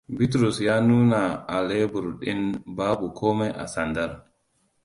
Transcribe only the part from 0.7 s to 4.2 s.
nuna a lebur ɗin babu komai a sandar.